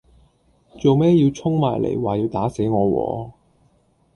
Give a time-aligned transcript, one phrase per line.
[0.79, 2.87] 做咩要衝埋嚟話要打死我
[3.27, 3.31] 喎